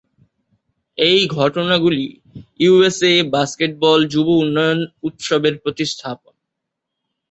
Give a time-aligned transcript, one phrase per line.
[0.97, 2.05] এই ঘটনাগুলি
[2.59, 6.33] USA basketball যুব উন্নয়ন উৎসবের প্রতিস্থাপন।